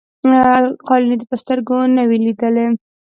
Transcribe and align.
قالیني 0.87 1.25
په 1.29 1.35
سترګو 1.41 1.77
نه 1.95 2.03
وې 2.07 2.17
لیدلي. 2.25 2.65